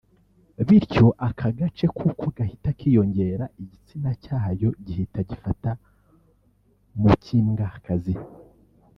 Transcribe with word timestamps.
bityo 0.67 1.07
aka 1.27 1.49
gace 1.59 1.85
kuko 1.97 2.23
gahita 2.37 2.69
kiyongera 2.79 3.45
igitsina 3.63 4.11
cyayo 4.23 4.69
gihita 4.85 5.19
gifata 5.29 5.71
mu 6.99 7.09
cy’Imbwakazi 7.21 8.15